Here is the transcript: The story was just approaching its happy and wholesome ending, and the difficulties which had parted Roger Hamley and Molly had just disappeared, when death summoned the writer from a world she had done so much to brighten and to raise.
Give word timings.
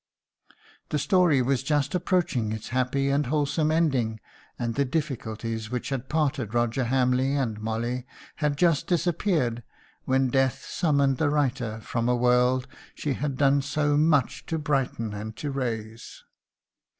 The 0.89 0.97
story 0.97 1.43
was 1.43 1.61
just 1.61 1.93
approaching 1.93 2.51
its 2.51 2.69
happy 2.69 3.09
and 3.09 3.27
wholesome 3.27 3.69
ending, 3.69 4.19
and 4.57 4.73
the 4.73 4.83
difficulties 4.83 5.69
which 5.69 5.89
had 5.89 6.09
parted 6.09 6.55
Roger 6.55 6.85
Hamley 6.85 7.33
and 7.35 7.59
Molly 7.61 8.07
had 8.37 8.57
just 8.57 8.87
disappeared, 8.87 9.61
when 10.05 10.29
death 10.29 10.65
summoned 10.65 11.17
the 11.17 11.29
writer 11.29 11.79
from 11.81 12.09
a 12.09 12.15
world 12.15 12.67
she 12.95 13.13
had 13.13 13.37
done 13.37 13.61
so 13.61 13.95
much 13.95 14.43
to 14.47 14.57
brighten 14.57 15.13
and 15.13 15.35
to 15.35 15.51
raise. 15.51 16.23